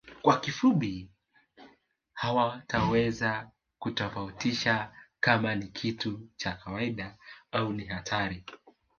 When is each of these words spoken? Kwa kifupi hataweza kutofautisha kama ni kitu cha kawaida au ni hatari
Kwa 0.21 0.39
kifupi 0.39 1.09
hataweza 2.13 3.49
kutofautisha 3.79 4.91
kama 5.19 5.55
ni 5.55 5.67
kitu 5.67 6.27
cha 6.35 6.51
kawaida 6.53 7.17
au 7.51 7.73
ni 7.73 7.85
hatari 7.85 8.45